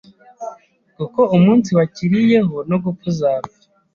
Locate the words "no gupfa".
2.69-3.03